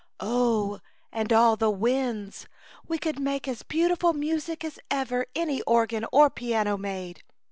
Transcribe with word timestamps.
"Oh! 0.19 0.79
and 1.11 1.31
all 1.31 1.55
the 1.55 1.69
winds. 1.69 2.47
We 2.87 2.97
could 2.97 3.19
make 3.19 3.47
as 3.47 3.61
beautiful 3.61 4.13
music 4.13 4.65
as 4.65 4.79
ever 4.89 5.27
any 5.35 5.61
organ 5.67 6.07
or 6.11 6.31
piano 6.31 6.75
made." 6.75 7.21